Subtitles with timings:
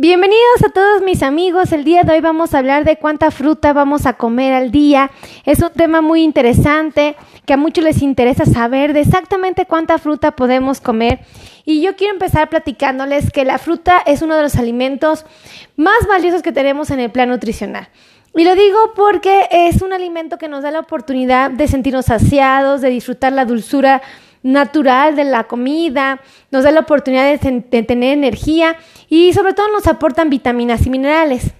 [0.00, 1.72] Bienvenidos a todos mis amigos.
[1.72, 5.10] El día de hoy vamos a hablar de cuánta fruta vamos a comer al día.
[5.44, 10.36] Es un tema muy interesante que a muchos les interesa saber de exactamente cuánta fruta
[10.36, 11.18] podemos comer.
[11.64, 15.26] Y yo quiero empezar platicándoles que la fruta es uno de los alimentos
[15.74, 17.88] más valiosos que tenemos en el plan nutricional.
[18.36, 22.82] Y lo digo porque es un alimento que nos da la oportunidad de sentirnos saciados,
[22.82, 24.00] de disfrutar la dulzura
[24.42, 26.20] natural de la comida,
[26.50, 28.76] nos da la oportunidad de, tener energía
[29.08, 31.52] y sobre todo nos aportan vitaminas y minerales.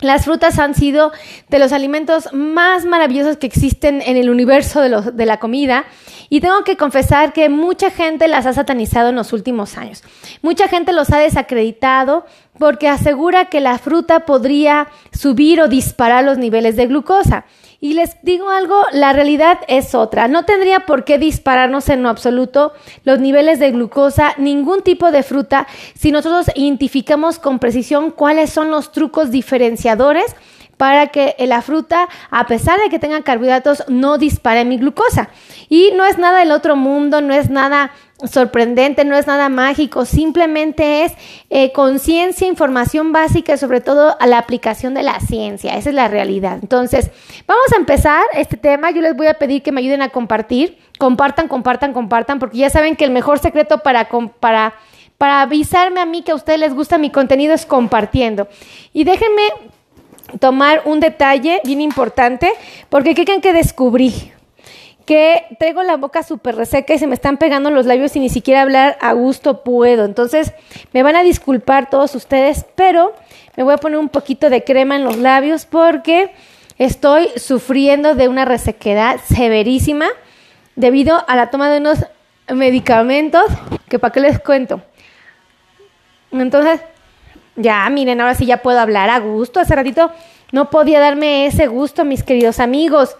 [0.00, 1.12] Las frutas han sido
[1.48, 5.84] de los alimentos más maravillosos que existen en el universo de, de, la comida
[6.28, 10.02] y tengo que confesar que mucha gente las ha satanizado en los últimos años.
[10.42, 12.26] Mucha gente los ha desacreditado
[12.58, 17.44] porque asegura que la fruta podría subir o disparar los niveles de glucosa.
[17.82, 20.28] Y les digo algo, la realidad es otra.
[20.28, 25.24] No tendría por qué dispararnos en lo absoluto los niveles de glucosa, ningún tipo de
[25.24, 25.66] fruta,
[25.98, 30.36] si nosotros identificamos con precisión cuáles son los trucos diferenciadores
[30.76, 35.30] para que la fruta, a pesar de que tenga carbohidratos, no dispare mi glucosa.
[35.68, 37.90] Y no es nada del otro mundo, no es nada
[38.24, 41.12] sorprendente, no es nada mágico, simplemente es
[41.50, 46.08] eh, conciencia, información básica sobre todo a la aplicación de la ciencia, esa es la
[46.08, 46.58] realidad.
[46.60, 47.10] Entonces,
[47.46, 50.78] vamos a empezar este tema, yo les voy a pedir que me ayuden a compartir,
[50.98, 54.08] compartan, compartan, compartan, porque ya saben que el mejor secreto para,
[54.40, 54.74] para,
[55.18, 58.48] para avisarme a mí que a ustedes les gusta mi contenido es compartiendo.
[58.92, 59.42] Y déjenme
[60.38, 62.52] tomar un detalle bien importante,
[62.88, 64.32] porque ¿qué creen que descubrí?
[65.04, 68.28] Que traigo la boca súper reseca y se me están pegando los labios y ni
[68.28, 70.04] siquiera hablar a gusto puedo.
[70.04, 70.52] Entonces,
[70.92, 73.14] me van a disculpar todos ustedes, pero
[73.56, 76.32] me voy a poner un poquito de crema en los labios porque
[76.78, 80.06] estoy sufriendo de una resequedad severísima
[80.76, 82.06] debido a la toma de unos
[82.48, 83.44] medicamentos
[83.88, 84.82] que para qué les cuento.
[86.30, 86.80] Entonces,
[87.56, 89.60] ya, miren, ahora sí ya puedo hablar a gusto.
[89.60, 90.10] Hace ratito
[90.50, 93.16] no podía darme ese gusto, mis queridos amigos.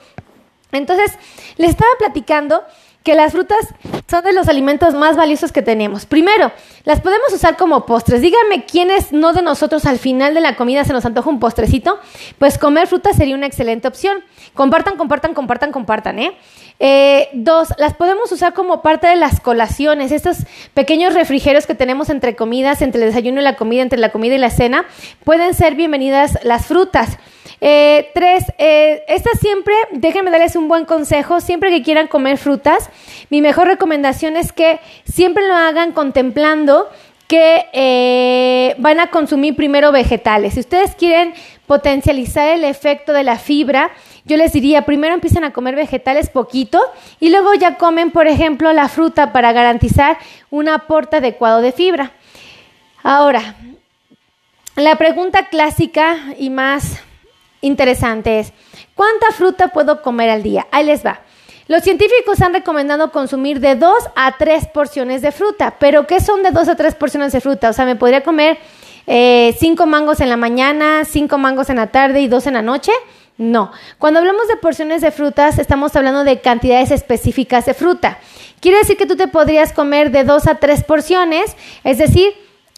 [0.72, 1.12] Entonces,
[1.56, 2.62] les estaba platicando
[3.02, 3.74] que las frutas
[4.08, 6.06] son de los alimentos más valiosos que tenemos.
[6.06, 6.52] Primero,
[6.84, 8.20] las podemos usar como postres.
[8.20, 11.98] Díganme quiénes no de nosotros al final de la comida se nos antoja un postrecito.
[12.38, 14.22] Pues comer frutas sería una excelente opción.
[14.54, 16.36] Compartan, compartan, compartan, compartan, ¿eh?
[16.78, 20.38] eh dos, las podemos usar como parte de las colaciones, estos
[20.74, 24.34] pequeños refrigerios que tenemos entre comidas, entre el desayuno y la comida, entre la comida
[24.34, 24.84] y la cena.
[25.24, 27.18] Pueden ser bienvenidas las frutas.
[27.60, 32.90] Eh, tres, eh, esta siempre, déjenme darles un buen consejo, siempre que quieran comer frutas,
[33.30, 36.88] mi mejor recomendación es que siempre lo hagan contemplando
[37.28, 40.54] que eh, van a consumir primero vegetales.
[40.54, 41.32] Si ustedes quieren
[41.66, 43.90] potencializar el efecto de la fibra,
[44.24, 46.80] yo les diría, primero empiecen a comer vegetales poquito
[47.20, 50.18] y luego ya comen, por ejemplo, la fruta para garantizar
[50.50, 52.12] un aporte adecuado de fibra.
[53.02, 53.56] Ahora,
[54.76, 57.02] la pregunta clásica y más
[57.62, 58.52] interesante es,
[58.94, 60.66] ¿cuánta fruta puedo comer al día?
[60.70, 61.20] Ahí les va.
[61.68, 66.42] Los científicos han recomendado consumir de 2 a 3 porciones de fruta, pero ¿qué son
[66.42, 67.70] de 2 a 3 porciones de fruta?
[67.70, 68.58] O sea, me podría comer
[69.06, 72.62] 5 eh, mangos en la mañana, 5 mangos en la tarde y 2 en la
[72.62, 72.92] noche.
[73.38, 78.18] No, cuando hablamos de porciones de frutas estamos hablando de cantidades específicas de fruta.
[78.60, 82.34] Quiere decir que tú te podrías comer de 2 a 3 porciones, es decir,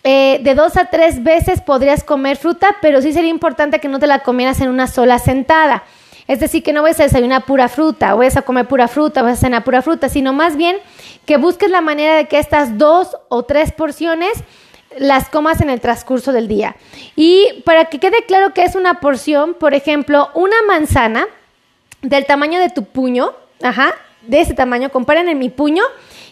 [0.06, 3.98] eh, de dos a tres veces podrías comer fruta, pero sí sería importante que no
[3.98, 5.84] te la comieras en una sola sentada.
[6.28, 9.22] Es decir, que no vayas a desayunar pura fruta, o vayas a comer pura fruta,
[9.22, 10.76] o vas a cenar pura fruta, sino más bien
[11.25, 14.32] que busques la manera de que estas dos o tres porciones
[14.98, 16.76] las comas en el transcurso del día.
[17.16, 21.26] Y para que quede claro que es una porción, por ejemplo, una manzana
[22.03, 23.32] del tamaño de tu puño,
[23.62, 23.94] ajá,
[24.26, 25.82] de ese tamaño, comparen en mi puño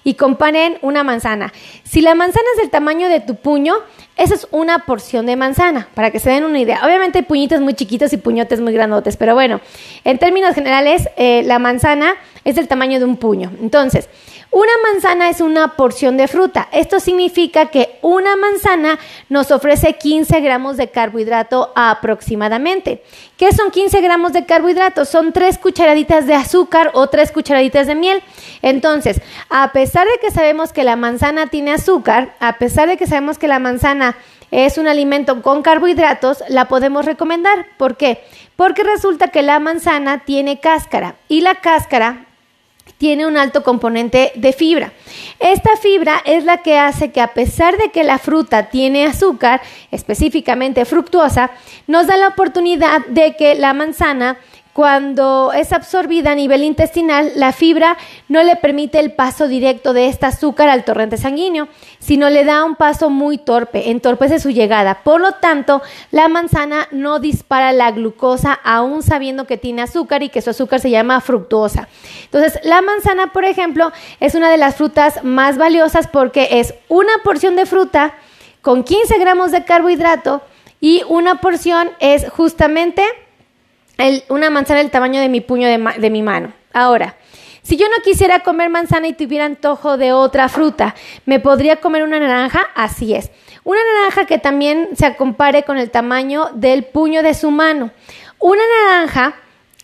[0.05, 1.53] y comparen una manzana.
[1.85, 3.75] Si la manzana es del tamaño de tu puño,
[4.17, 6.81] esa es una porción de manzana, para que se den una idea.
[6.85, 9.61] Obviamente hay puñitos muy chiquitos y puñotes muy grandotes, pero bueno,
[10.05, 12.15] en términos generales, eh, la manzana
[12.45, 13.51] es del tamaño de un puño.
[13.61, 14.09] Entonces,
[14.55, 16.69] una manzana es una porción de fruta.
[16.73, 18.99] Esto significa que una manzana
[19.31, 23.03] nos ofrece 15 gramos de carbohidrato aproximadamente.
[23.39, 25.07] ¿Qué son 15 gramos de carbohidrato?
[25.07, 28.23] Son 3 cucharaditas de azúcar o 3 cucharaditas de miel.
[28.61, 33.07] Entonces, a pesar de que sabemos que la manzana tiene azúcar, a pesar de que
[33.07, 34.02] sabemos que la manzana
[34.51, 37.67] es un alimento con carbohidratos, la podemos recomendar.
[37.79, 38.23] ¿Por qué?
[38.57, 42.27] Porque resulta que la manzana tiene cáscara y la cáscara
[42.99, 44.93] tiene un alto componente de fibra.
[45.41, 49.61] Esta fibra es la que hace que a pesar de que la fruta tiene azúcar,
[49.91, 51.51] específicamente fructuosa,
[51.87, 54.39] nos da la oportunidad de que la manzana
[54.73, 57.99] cuando es absorbida a nivel intestinal, la fibra
[58.29, 62.65] no le permite el paso directo de este azúcar al torrente sanguíneo, sino le da
[62.65, 65.03] un paso muy torpe, entorpece su llegada.
[65.05, 70.31] Por lo tanto, la manzana no dispara la glucosa aún sabiendo que tiene azúcar y
[70.31, 71.89] que su azúcar se llama fructuosa.
[72.25, 77.13] Entonces, la manzana, por ejemplo, es una de las frutas más valiosas porque es una
[77.23, 78.15] porción de fruta
[78.63, 80.41] con 15 gramos de carbohidrato
[80.81, 83.05] y una porción es justamente
[84.29, 86.53] una manzana del tamaño de mi puño de, de mi mano.
[86.73, 87.17] Ahora,
[87.63, 90.95] si yo no quisiera comer manzana y tuviera antojo de otra fruta,
[91.27, 92.67] ¿me podría comer una naranja?
[92.75, 93.31] Así es.
[93.65, 97.93] Una naranja que también se compare con el tamaño del puño de su mano.
[98.41, 99.37] Una naranja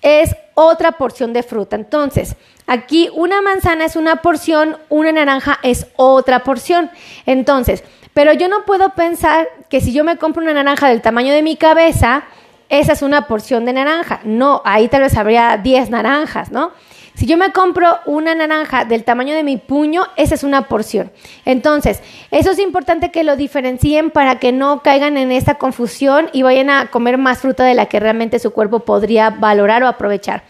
[0.02, 1.76] es otra porción de fruta.
[1.76, 2.34] Entonces,
[2.66, 6.90] aquí una manzana es una porción, una naranja es otra porción.
[7.26, 11.32] Entonces, pero yo no puedo pensar que si yo me compro una naranja del tamaño
[11.32, 12.24] de mi cabeza,
[12.68, 14.20] esa es una porción de naranja.
[14.24, 16.72] No, ahí tal vez habría 10 naranjas, ¿no?
[17.14, 21.10] Si yo me compro una naranja del tamaño de mi puño, esa es una porción.
[21.44, 22.00] Entonces,
[22.30, 26.70] eso es importante que lo diferencien para que no caigan en esta confusión y vayan
[26.70, 30.44] a comer más fruta de la que realmente su cuerpo podría valorar o aprovechar.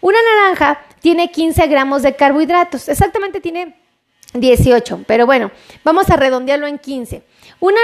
[0.00, 3.76] Una naranja tiene 15 gramos de carbohidratos, exactamente tiene
[4.32, 5.50] 18, pero bueno,
[5.84, 7.22] vamos a redondearlo en 15.
[7.60, 7.80] Una,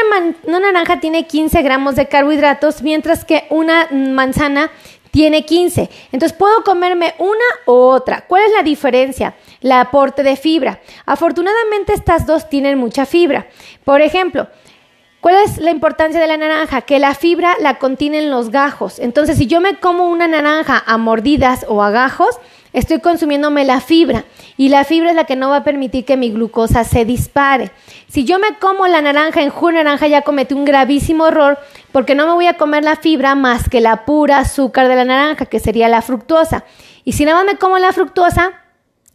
[0.60, 4.70] naranja tiene 15 gramos de carbohidratos, mientras que una manzana
[5.10, 5.88] tiene 15.
[6.12, 8.26] Entonces puedo comerme una u otra.
[8.26, 9.34] ¿Cuál es la diferencia?
[9.60, 10.80] La aporte de fibra.
[11.06, 13.46] Afortunadamente estas dos tienen mucha fibra.
[13.84, 14.48] Por ejemplo,
[15.20, 16.82] ¿cuál es la importancia de la naranja?
[16.82, 18.98] Que la fibra la contienen los gajos.
[18.98, 22.38] Entonces si yo me como una naranja a mordidas o a gajos,
[22.72, 24.24] estoy consumiéndome la fibra
[24.56, 27.70] y la fibra es la que no va a permitir que mi glucosa se dispare.
[28.08, 31.58] Si yo me como la naranja en jugo naranja ya cometí un gravísimo error
[31.92, 35.04] porque no me voy a comer la fibra más que la pura azúcar de la
[35.04, 36.64] naranja, que sería la fructuosa.
[37.04, 38.61] Y si nada más me como la fructuosa,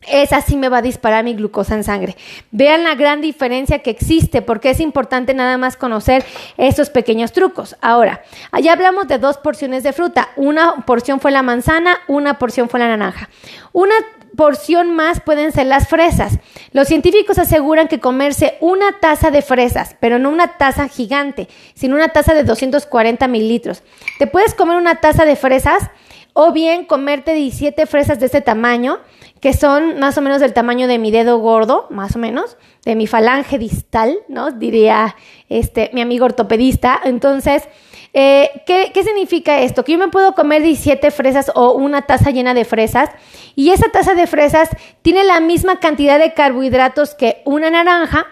[0.02, 2.16] esa sí me va a disparar mi glucosa en sangre.
[2.52, 6.24] Vean la gran diferencia que existe, porque es importante nada más conocer
[6.58, 7.76] estos pequeños trucos.
[7.82, 8.22] Ahora,
[8.52, 10.30] allá hablamos de dos porciones de fruta.
[10.36, 13.30] Una porción fue la manzana, una porción fue la naranja.
[13.74, 13.96] Una
[14.38, 16.40] porción más pueden ser las fresas.
[16.72, 21.96] Los científicos aseguran que comerse una taza de fresas, pero no una taza gigante, sino
[21.96, 23.84] una taza de 240 mililitros.
[24.20, 25.90] Te puedes comer una taza de fresas
[26.34, 29.00] o bien comerte 17 fresas de este tamaño,
[29.42, 32.95] que son más o menos del tamaño de mi dedo gordo, más o menos, de
[32.95, 34.51] mi falange distal, ¿no?
[34.51, 35.16] Diría
[35.50, 37.00] este, mi amigo ortopedista.
[37.04, 37.68] Entonces,
[38.13, 39.84] eh, ¿qué, ¿qué, significa esto?
[39.84, 43.10] Que yo me puedo comer 17 fresas o una taza llena de fresas
[43.56, 44.69] y esa taza de fresas
[45.01, 48.25] tiene la misma cantidad de carbohidratos que una naranja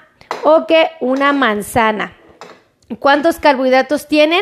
[0.44, 2.16] o que una manzana.
[3.00, 4.42] ¿Cuántos carbohidratos tienen?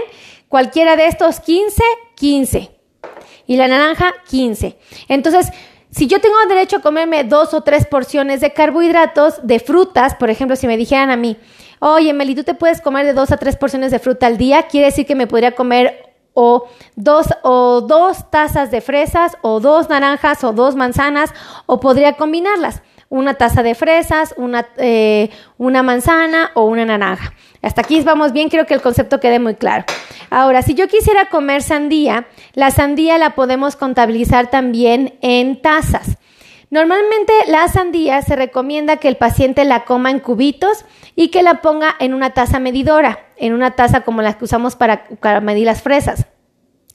[0.50, 1.82] Cualquiera de estos 15,
[2.16, 2.72] 15
[3.48, 4.78] y la naranja 15.
[5.08, 5.52] Entonces,
[5.96, 10.30] si yo tengo derecho a comerme dos o tres porciones de carbohidratos, de frutas, por
[10.30, 11.38] ejemplo, si me dijeran a mí,
[11.80, 14.64] oye, Meli, tú te puedes comer de dos a tres porciones de fruta al día,
[14.64, 19.88] quiere decir que me podría comer o dos, o dos tazas de fresas, o dos
[19.90, 21.32] naranjas, o dos manzanas,
[21.68, 22.82] o podría combinarlas
[23.14, 25.30] una taza de fresas, una, eh,
[25.60, 27.34] una manzana o una naranja.
[27.62, 29.86] Hasta aquí vamos bien, quiero que el concepto quede muy claro.
[30.34, 32.26] Ahora, si yo quisiera comer sandía,
[32.56, 36.18] la sandía la podemos contabilizar también en tazas.
[36.72, 40.86] Normalmente la sandía se recomienda que el paciente la coma en cubitos
[41.16, 44.76] y que la ponga en una taza medidora, en una taza como las que usamos
[44.76, 46.26] para, para medir las fresas.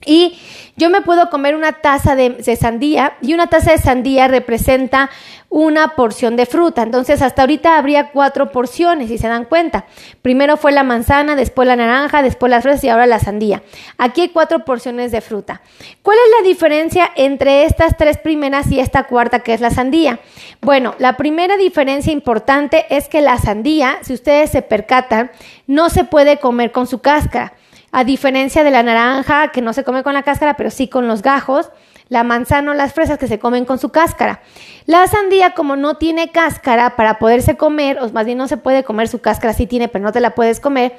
[0.07, 0.39] Y
[0.77, 5.11] yo me puedo comer una taza de, sandía y una taza de sandía representa
[5.49, 6.83] una porción de fruta.
[6.83, 9.87] Entonces hasta ahorita habría cuatro porciones, si se dan cuenta.
[10.23, 13.65] Primero fue la manzana, después la naranja, después las fresas y ahora la sandía.
[13.97, 15.63] Aquí hay cuatro porciones de fruta.
[16.03, 20.21] ¿Cuál es la diferencia entre estas tres primeras y esta cuarta que es la sandía?
[20.61, 25.33] Bueno, la primera diferencia importante es que la sandía, si ustedes se percatan,
[25.67, 27.55] no se puede comer con su cáscara.
[27.91, 31.09] A diferencia de la naranja, que no se come con la cáscara, pero sí con
[31.09, 31.71] los gajos,
[32.09, 34.41] la manzana o las fresas que se comen con su cáscara.
[34.87, 38.85] La sandía, como no tiene cáscara para poderse comer, o más bien no se puede
[38.85, 40.97] comer su cáscara, sí tiene, pero no te la puedes comer,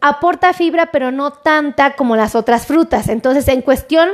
[0.00, 3.08] aporta fibra, pero no tanta como las otras frutas.
[3.08, 4.08] Entonces, en cuestión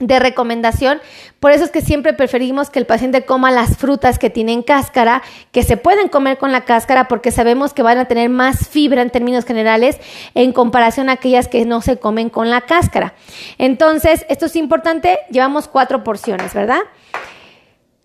[0.00, 1.00] de recomendación.
[1.38, 5.22] Por eso es que siempre preferimos que el paciente coma las frutas que tienen cáscara,
[5.52, 9.02] que se pueden comer con la cáscara porque sabemos que van a tener más fibra
[9.02, 9.98] en términos generales
[10.34, 13.14] en comparación a aquellas que no se comen con la cáscara.
[13.58, 16.80] Entonces, esto es importante, llevamos cuatro porciones, ¿verdad?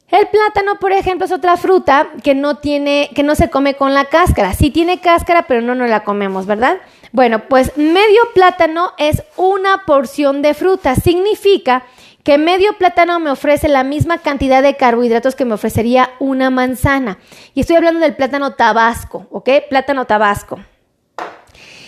[0.09, 3.93] El plátano, por ejemplo, es otra fruta que no tiene, que no se come con
[3.93, 4.53] la cáscara.
[4.53, 6.77] Sí tiene cáscara, pero no nos la comemos, ¿verdad?
[7.15, 10.95] Bueno, pues medio plátano es una porción de fruta.
[10.95, 11.85] Significa
[12.25, 17.17] que medio plátano me ofrece la misma cantidad de carbohidratos que me ofrecería una manzana.
[17.53, 19.49] Y estoy hablando del plátano tabasco, ¿ok?
[19.69, 20.59] Plátano tabasco.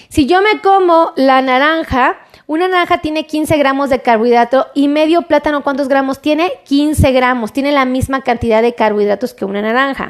[0.08, 5.24] Si yo me como la naranja, una naranja tiene 15 gramos de carbohidrato y medio
[5.24, 6.54] plátano, ¿cuántos gramos tiene?
[6.64, 7.52] 15 gramos.
[7.52, 10.10] Tiene la misma cantidad de carbohidratos que una naranja.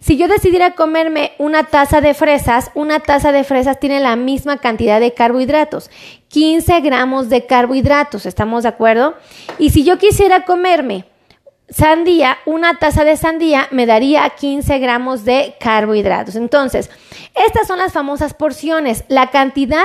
[0.00, 4.56] Si yo decidiera comerme una taza de fresas, una taza de fresas tiene la misma
[4.56, 5.90] cantidad de carbohidratos,
[6.28, 9.14] 15 gramos de carbohidratos, ¿estamos de acuerdo?
[9.58, 11.04] Y si yo quisiera comerme
[11.68, 16.34] sandía, una taza de sandía me daría 15 gramos de carbohidratos.
[16.34, 16.90] Entonces,
[17.34, 19.84] estas son las famosas porciones, la cantidad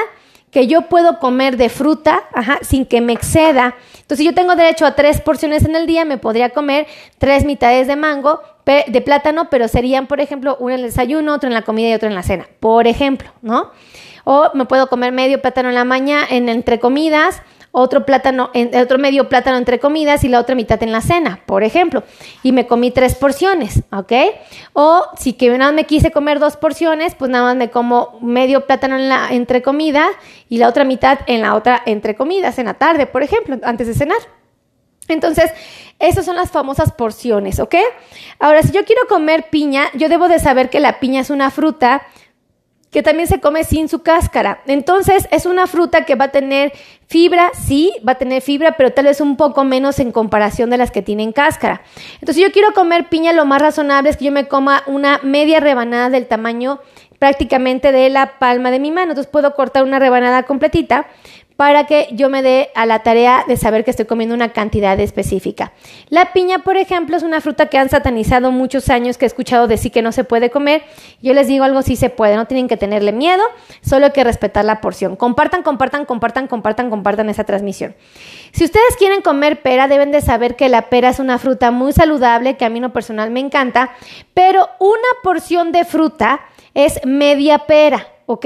[0.50, 2.24] que yo puedo comer de fruta
[2.62, 3.76] sin que me exceda.
[3.96, 7.44] Entonces, si yo tengo derecho a tres porciones en el día, me podría comer tres
[7.44, 11.54] mitades de mango, de plátano, pero serían, por ejemplo, una en el desayuno, otra en
[11.54, 13.72] la comida y otra en la cena, por ejemplo, ¿no?
[14.24, 17.44] O me puedo comer medio plátano en la mañana, en entre comidas,
[17.78, 21.42] otro plátano, en, otro medio plátano entre comidas y la otra mitad en la cena,
[21.46, 22.04] por ejemplo.
[22.42, 24.14] Y me comí tres porciones, ¿ok?
[24.72, 28.18] O si que nada más me quise comer dos porciones, pues nada más me como
[28.22, 30.08] medio plátano en la entre comidas
[30.48, 33.88] y la otra mitad en la otra entre comidas, en la tarde, por ejemplo, antes
[33.88, 34.20] de cenar.
[35.08, 35.52] Entonces,
[36.00, 37.76] esas son las famosas porciones, ¿ok?
[38.40, 41.52] Ahora, si yo quiero comer piña, yo debo de saber que la piña es una
[41.52, 42.04] fruta
[42.96, 44.62] que también se come sin su cáscara.
[44.68, 46.72] Entonces, es una fruta que va a tener
[47.08, 50.78] fibra, sí, va a tener fibra, pero tal vez un poco menos en comparación de
[50.78, 51.82] las que tienen cáscara.
[52.14, 55.20] Entonces, si yo quiero comer piña, lo más razonable es que yo me coma una
[55.24, 56.80] media rebanada del tamaño
[57.20, 59.12] prácticamente de la palma de mi mano.
[59.12, 61.06] Entonces, puedo cortar una rebanada completita
[61.58, 65.00] para que yo me dé a la tarea de saber que estoy comiendo una cantidad
[65.00, 65.72] específica.
[66.10, 69.68] La piña, por ejemplo, es una fruta que han satanizado muchos años, que he escuchado
[69.68, 70.84] decir que no se puede comer.
[71.22, 73.44] Yo les digo algo, sí se puede, no tienen que tenerle miedo,
[73.82, 75.16] solo hay que respetar la porción.
[75.16, 77.96] Compartan, compartan, compartan, compartan, compartan esa transmisión.
[78.52, 81.94] Si ustedes quieren comer pera, deben de saber que la pera es una fruta muy
[81.94, 83.92] saludable, que a mí no personal me encanta,
[84.34, 86.42] pero una porción de fruta
[86.74, 88.15] es media pera.
[88.26, 88.46] ¿Ok?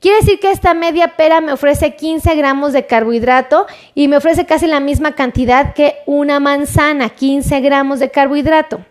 [0.00, 4.46] Quiere decir que esta media pera me ofrece 15 gramos de carbohidrato y me ofrece
[4.46, 8.84] casi la misma cantidad que una manzana, 15 gramos de carbohidrato.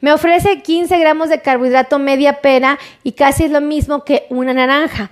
[0.00, 4.52] Me ofrece 15 gramos de carbohidrato media pera y casi es lo mismo que una
[4.52, 5.10] naranja.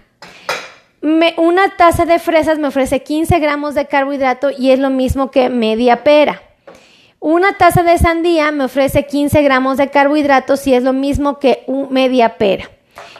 [1.37, 5.49] una taza de fresas me ofrece 15 gramos de carbohidrato y es lo mismo que
[5.49, 6.42] media pera.
[7.21, 11.64] Una taza de sandía me ofrece 15 gramos de carbohidratos y es lo mismo que
[11.90, 12.68] media pera.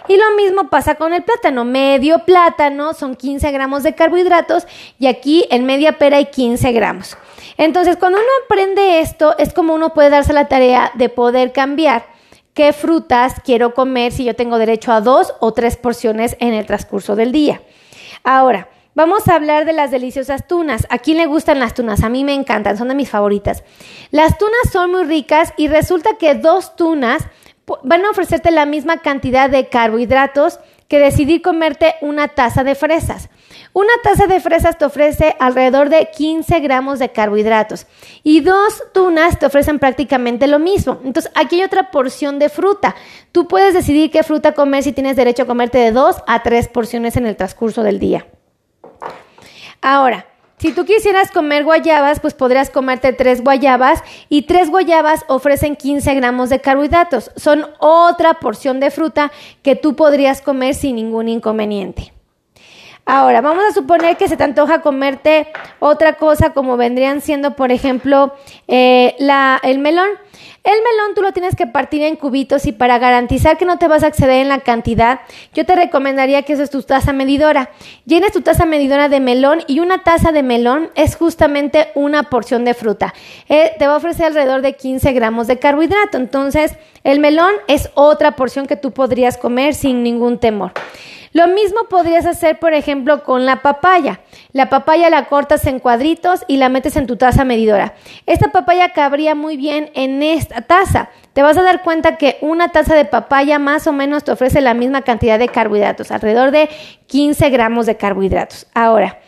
[0.09, 1.65] Y lo mismo pasa con el plátano.
[1.65, 4.67] Medio plátano son 15 gramos de carbohidratos
[4.99, 7.17] y aquí en media pera hay 15 gramos.
[7.57, 12.07] Entonces, cuando uno aprende esto, es como uno puede darse la tarea de poder cambiar
[12.55, 16.67] qué frutas quiero comer si yo tengo derecho a dos o tres porciones en el
[16.67, 17.63] transcurso del día.
[18.25, 20.87] Ahora, Vamos a hablar de las deliciosas tunas.
[20.91, 22.03] ¿A quién le gustan las tunas?
[22.03, 23.65] A mí me encantan, son de mis favoritas.
[24.11, 27.23] Las tunas son muy ricas y resulta que dos tunas
[27.83, 33.31] van a ofrecerte la misma cantidad de carbohidratos que decidir comerte una taza de fresas.
[33.73, 37.87] Una taza de fresas te ofrece alrededor de 15 gramos de carbohidratos
[38.23, 41.01] y dos tunas te ofrecen prácticamente lo mismo.
[41.03, 42.95] Entonces, aquí hay otra porción de fruta.
[43.33, 46.69] Tú puedes decidir qué fruta comer si tienes derecho a comerte de dos a tres
[46.69, 48.27] porciones en el transcurso del día.
[49.81, 50.27] Ahora,
[50.63, 56.15] si tú quisieras comer guayabas, pues podrías comerte tres guayabas y tres guayabas ofrecen 15
[56.15, 57.33] gramos de carbohidratos.
[57.35, 62.13] Son otra porción de fruta que tú podrías comer sin ningún inconveniente.
[63.15, 65.47] Ahora, vamos a suponer que se te antoja comerte
[65.81, 68.33] otra cosa como vendrían siendo, por ejemplo,
[68.69, 69.15] eh,
[69.65, 70.09] el melón.
[70.65, 73.87] El melón tú lo tienes que partir en cubitos y para garantizar que no te
[73.87, 75.21] vas a exceder en la cantidad,
[75.53, 77.69] yo te recomendaría que es tu taza medidora.
[78.07, 82.65] Llenes tu taza medidora de melón y una taza de melón es justamente una porción
[82.65, 83.13] de fruta.
[83.51, 86.17] Eh, te va a ofrecer alrededor de 15 gramos de carbohidrato.
[86.17, 90.73] Entonces, el melón es otra porción que tú podrías comer sin ningún temor.
[91.33, 94.21] Lo mismo podrías hacer, por ejemplo, con la papaya.
[94.53, 97.95] La papaya la cortas en cuadritos y la metes en tu taza medidora.
[98.27, 101.09] Esta papaya cabría muy bien en esta taza.
[101.33, 104.61] Te vas a dar cuenta que una taza de papaya más o menos te ofrece
[104.61, 106.69] la misma cantidad de carbohidratos, alrededor de
[107.07, 108.67] 15 gramos de carbohidratos.
[108.75, 109.19] Ahora,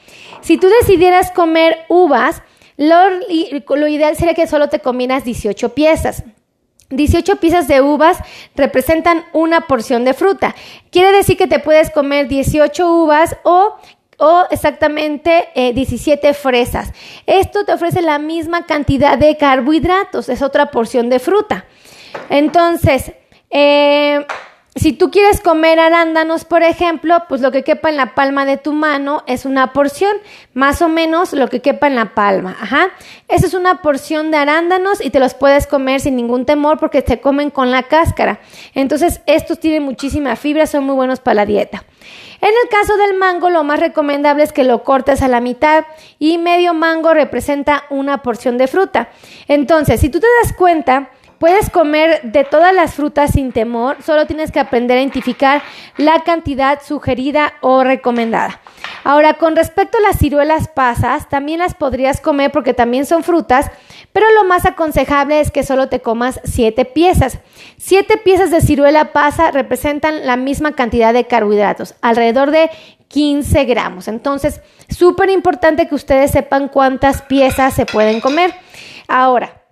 [0.42, 2.42] si tú decidieras comer uvas,
[2.76, 6.24] lo, ideal sería que solo te comieras 18 piezas.
[6.90, 8.18] 18 piezas de uvas
[8.54, 10.54] representan una porción de fruta.
[10.90, 13.76] Quiere decir que te puedes comer 18 uvas o
[14.18, 16.92] o exactamente 17 eh, fresas.
[17.26, 21.64] Esto te ofrece la misma cantidad de carbohidratos, es otra porción de fruta.
[22.28, 23.12] Entonces,
[23.50, 24.24] eh,
[24.76, 28.56] si tú quieres comer arándanos, por ejemplo, pues lo que quepa en la palma de
[28.56, 30.16] tu mano es una porción,
[30.52, 32.56] más o menos lo que quepa en la palma.
[32.60, 32.90] Ajá.
[33.28, 37.04] Esa es una porción de arándanos y te los puedes comer sin ningún temor porque
[37.06, 38.40] se comen con la cáscara.
[38.74, 41.84] Entonces, estos tienen muchísima fibra, son muy buenos para la dieta.
[42.40, 45.84] En el caso del mango, lo más recomendable es que lo cortes a la mitad
[46.18, 49.08] y medio mango representa una porción de fruta.
[49.46, 51.10] Entonces, si tú te das cuenta,
[51.44, 55.60] Puedes comer de todas las frutas sin temor, solo tienes que aprender a identificar
[55.98, 58.62] la cantidad sugerida o recomendada.
[59.04, 63.70] Ahora, con respecto a las ciruelas pasas, también las podrías comer porque también son frutas,
[64.14, 67.40] pero lo más aconsejable es que solo te comas siete piezas.
[67.76, 72.70] Siete piezas de ciruela pasa representan la misma cantidad de carbohidratos, alrededor de
[73.08, 74.08] 15 gramos.
[74.08, 78.54] Entonces, súper importante que ustedes sepan cuántas piezas se pueden comer.
[79.08, 79.63] Ahora,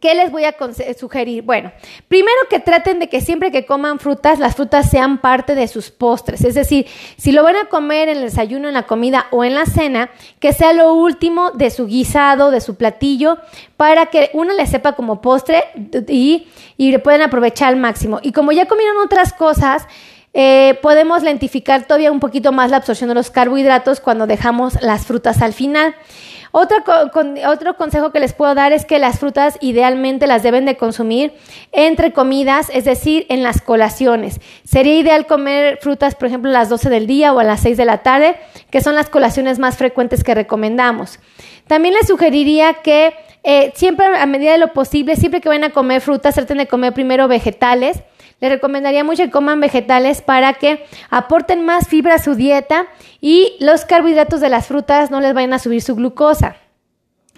[0.00, 0.56] ¿Qué les voy a
[0.98, 1.42] sugerir?
[1.42, 1.70] Bueno,
[2.08, 5.90] primero que traten de que siempre que coman frutas, las frutas sean parte de sus
[5.90, 6.42] postres.
[6.42, 6.86] Es decir,
[7.18, 10.08] si lo van a comer en el desayuno, en la comida o en la cena,
[10.40, 13.36] que sea lo último de su guisado, de su platillo,
[13.76, 15.64] para que uno le sepa como postre
[16.08, 16.48] y,
[16.78, 18.20] y le puedan aprovechar al máximo.
[18.22, 19.86] Y como ya comieron otras cosas,
[20.32, 25.04] eh, podemos lentificar todavía un poquito más la absorción de los carbohidratos cuando dejamos las
[25.04, 25.94] frutas al final.
[26.56, 31.32] Otro, consejo que les puedo dar es que las frutas idealmente las deben de consumir
[31.72, 34.40] entre comidas, es decir, en las colaciones.
[34.62, 37.76] Sería ideal comer frutas, por ejemplo, a las 12 del día o a las 6
[37.76, 38.36] de la tarde,
[38.70, 41.18] que son las colaciones más frecuentes que recomendamos.
[41.66, 45.70] También les sugeriría que eh, siempre, a medida de lo posible, siempre que vayan a
[45.70, 47.98] comer frutas, traten de comer primero vegetales
[48.44, 52.86] les recomendaría mucho que coman vegetales para que aporten más fibra a su dieta
[53.22, 56.56] y los carbohidratos de las frutas no les vayan a subir su glucosa.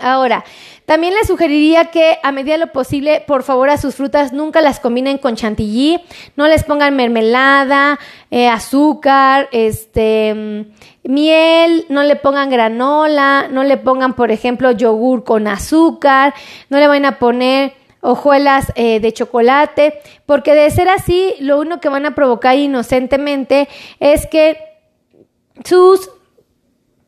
[0.01, 0.45] Ahora,
[0.85, 4.61] también les sugeriría que a medida de lo posible, por favor, a sus frutas nunca
[4.61, 6.01] las combinen con chantilly,
[6.35, 8.01] no les pongan mermelada,
[8.33, 15.23] eh, azúcar, este, mm, miel, no le pongan granola, no le pongan, por ejemplo, yogur
[15.23, 16.35] con azúcar,
[16.69, 21.81] no le vayan a poner hojuelas eh, de chocolate, porque de ser así, lo único
[21.81, 24.59] que van a provocar inocentemente es que
[25.65, 26.09] sus,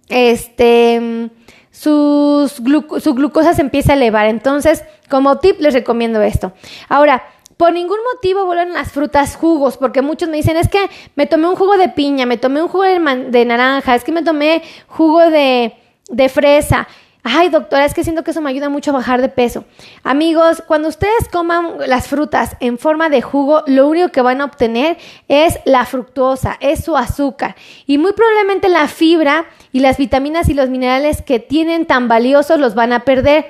[0.09, 1.31] este,
[1.71, 4.27] sus su glucosa se empieza a elevar.
[4.27, 6.53] Entonces, como tip, les recomiendo esto.
[6.89, 7.23] Ahora,
[7.57, 11.49] por ningún motivo vuelven las frutas jugos, porque muchos me dicen, es que me tomé
[11.49, 14.63] un jugo de piña, me tomé un jugo de, de naranja, es que me tomé
[14.89, 15.75] jugo de,
[16.09, 16.89] de fresa
[17.23, 19.65] ay doctora, es que siento que eso me ayuda mucho a bajar de peso.
[20.03, 24.45] Amigos, cuando ustedes coman las frutas en forma de jugo, lo único que van a
[24.45, 27.57] obtener es la fructosa, es su azúcar.
[27.87, 32.59] Y muy probablemente la fibra y las vitaminas y los minerales que tienen tan valiosos
[32.59, 33.47] los van a perder.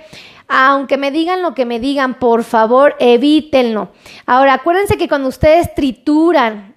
[0.49, 3.91] Aunque me digan lo que me digan, por favor, evítenlo.
[4.25, 6.75] Ahora, acuérdense que cuando ustedes trituran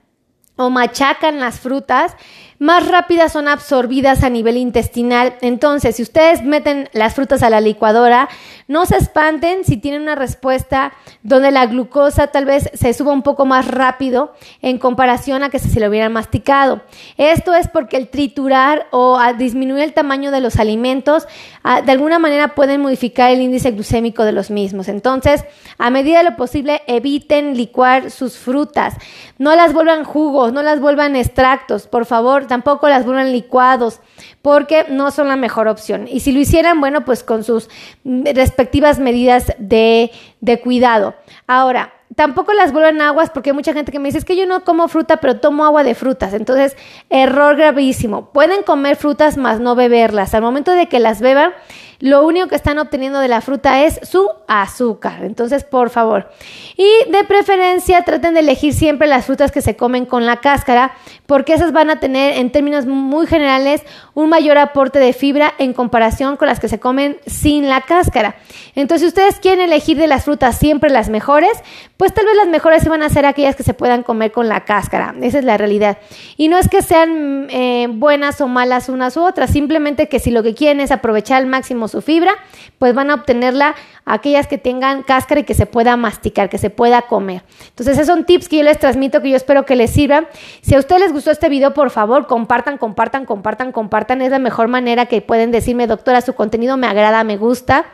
[0.58, 2.16] o machacan las frutas,
[2.62, 5.34] más rápidas son absorbidas a nivel intestinal.
[5.42, 8.30] Entonces, si ustedes meten las frutas a la licuadora,
[8.68, 10.94] no se espanten si tienen una respuesta
[11.24, 15.58] donde la glucosa tal vez se suba un poco más rápido en comparación a que
[15.58, 16.82] si se lo hubieran masticado.
[17.18, 21.28] Esto es porque el triturar o disminuir el tamaño de los alimentos
[21.64, 24.88] de alguna manera pueden modificar el índice glucémico de los mismos.
[24.88, 25.46] Entonces,
[25.80, 28.94] a medida de lo posible, eviten licuar sus frutas.
[29.40, 34.02] No las vuelvan jugos, no las vuelvan extractos, por favor tampoco las vuelvan licuados
[34.42, 36.06] porque no son la mejor opción.
[36.10, 37.70] Y si lo hicieran, bueno, pues con sus
[38.04, 40.12] respectivas medidas de,
[40.42, 41.16] de cuidado.
[41.48, 44.46] Ahora, tampoco las vuelvan aguas porque hay mucha gente que me dice es que yo
[44.46, 46.76] no como fruta pero tomo agua de frutas entonces
[47.10, 51.54] error gravísimo pueden comer frutas más no beberlas al momento de que las beban
[52.02, 55.24] lo único que están obteniendo de la fruta es su azúcar.
[55.24, 56.30] Entonces, por favor.
[56.76, 60.94] Y de preferencia, traten de elegir siempre las frutas que se comen con la cáscara,
[61.28, 63.84] porque esas van a tener, en términos muy generales,
[64.16, 68.36] un mayor aporte de fibra en comparación con las que se comen sin la cáscara.
[68.76, 71.52] Entonces, si ustedes quieren elegir de las frutas siempre las mejores,
[71.98, 74.66] pues tal vez las mejores van a ser aquellas que se puedan comer con la
[74.66, 75.14] cáscara.
[75.22, 76.00] Esa es la realidad.
[76.36, 80.32] Y no es que sean eh, buenas o malas unas u otras, simplemente que si
[80.32, 82.34] lo que quieren es aprovechar al máximo su fibra,
[82.80, 83.76] pues van a obtenerla
[84.06, 87.44] aquellas que tengan cáscara y que se pueda masticar, que se pueda comer.
[87.70, 90.28] Entonces, esos son tips que yo les transmito que yo espero que les sirvan.
[90.62, 94.22] Si a ustedes les gustó este video, por favor, compartan, compartan, compartan, compartan.
[94.22, 97.86] Es la mejor manera que pueden decirme, doctora, su contenido me agrada, me gusta.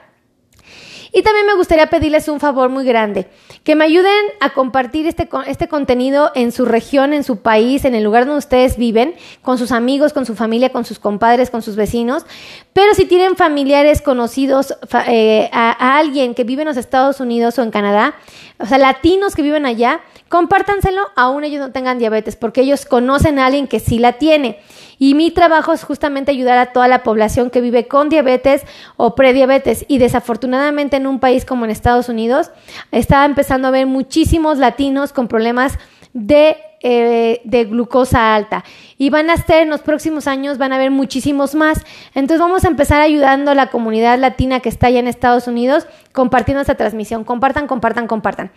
[1.13, 3.27] Y también me gustaría pedirles un favor muy grande,
[3.63, 7.95] que me ayuden a compartir este, este contenido en su región, en su país, en
[7.95, 11.61] el lugar donde ustedes viven, con sus amigos, con su familia, con sus compadres, con
[11.61, 12.25] sus vecinos.
[12.73, 17.63] Pero si tienen familiares conocidos, eh, a, alguien que vive en los Estados Unidos o
[17.63, 18.15] en Canadá,
[18.59, 23.39] o sea, latinos que viven allá, compártanselo aún ellos no tengan diabetes, porque ellos conocen
[23.39, 24.59] a alguien que sí la tiene.
[24.99, 28.63] Y mi trabajo es justamente ayudar a toda la población que vive con diabetes
[28.95, 29.85] o prediabetes.
[29.87, 32.51] Y desafortunadamente en un país como en Estados Unidos,
[32.91, 35.77] está empezando a ver muchísimos latinos con problemas
[36.13, 38.63] de eh, de glucosa alta.
[38.97, 41.83] Y van a ser en los próximos años, van a haber muchísimos más.
[42.13, 45.87] Entonces vamos a empezar ayudando a la comunidad latina que está allá en Estados Unidos,
[46.11, 47.23] compartiendo esta transmisión.
[47.23, 48.51] Compartan, compartan, compartan.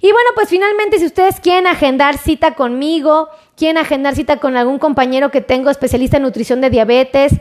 [0.00, 4.78] Y bueno, pues finalmente, si ustedes quieren agendar cita conmigo, quieren agendar cita con algún
[4.78, 7.40] compañero que tengo especialista en nutrición de diabetes,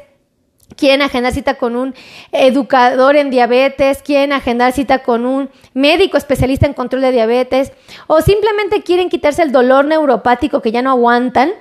[0.75, 1.93] quieren agendar cita con un
[2.31, 7.71] educador en diabetes, quieren agendar cita con un médico especialista en control de diabetes
[8.07, 11.51] o simplemente quieren quitarse el dolor neuropático que ya no aguantan,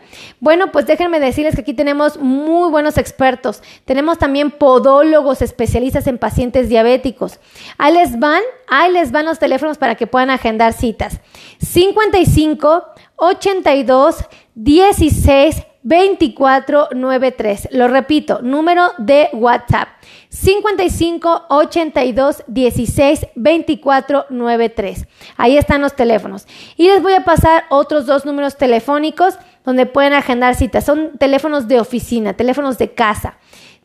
[0.40, 3.62] bueno, pues déjenme decirles que aquí tenemos muy buenos expertos.
[3.84, 7.38] Tenemos también podólogos especialistas en pacientes diabéticos.
[7.78, 11.20] Ahí les van, ahí les van los teléfonos para que puedan agendar citas.
[11.58, 12.84] 55
[13.16, 14.16] 82
[14.54, 17.68] 16 2493.
[17.72, 19.88] Lo repito, número de WhatsApp
[20.28, 25.06] 55 82 16 24 93.
[25.36, 26.46] Ahí están los teléfonos.
[26.76, 30.84] Y les voy a pasar otros dos números telefónicos donde pueden agendar citas.
[30.84, 33.38] Son teléfonos de oficina, teléfonos de casa.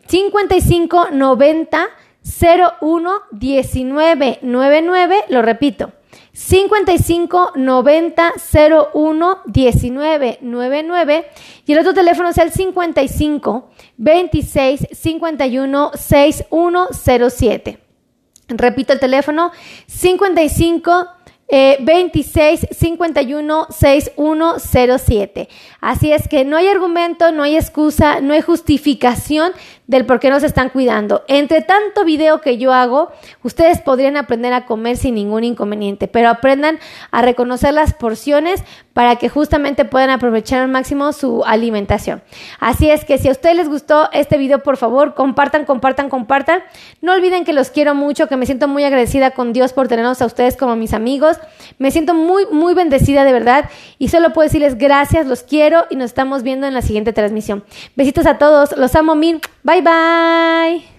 [0.08, 1.88] 55 90
[2.82, 5.24] 01 19 99.
[5.30, 5.92] Lo repito.
[6.36, 8.34] 55 90
[8.93, 11.26] 01 19 99
[11.65, 17.80] y el otro teléfono es el 55 26 51 6107.
[18.50, 19.54] Repito el teléfono
[19.88, 21.08] 55
[21.48, 25.48] eh, 26 51 6107.
[25.80, 29.52] Así es que no hay argumento, no hay excusa, no hay justificación
[29.88, 31.24] del por qué no se están cuidando.
[31.28, 33.12] Entre tanto video que yo hago,
[33.44, 36.80] ustedes podrían aprender a comer sin ningún inconveniente, pero aprendan
[37.12, 38.64] a reconocer las porciones
[38.96, 42.22] para que justamente puedan aprovechar al máximo su alimentación.
[42.62, 46.64] Así es que si a ustedes les gustó este video, por favor, compartan, compartan, compartan.
[47.02, 50.22] No olviden que los quiero mucho, que me siento muy agradecida con Dios por tenerlos
[50.22, 51.38] a ustedes como mis amigos.
[51.78, 55.98] Me siento muy, muy bendecida de verdad y solo puedo decirles gracias, los quiero y
[55.98, 57.66] nos estamos viendo en la siguiente transmisión.
[57.98, 59.42] Besitos a todos, los amo mil.
[59.64, 60.95] Bye bye.